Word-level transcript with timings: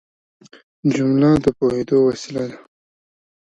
جمله 0.93 1.29
د 1.43 1.45
پوهېدو 1.57 1.97
وسیله 2.07 2.43
ده. 2.49 2.57